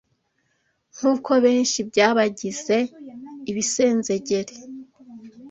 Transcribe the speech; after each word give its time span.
nk’uko 0.97 1.31
benshi 1.45 1.77
byabagize 1.89 2.77
ibisenzegeri 3.49 4.55